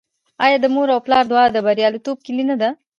[0.43, 2.69] آیا د مور او پلار دعا د بریالیتوب کیلي نه ده؟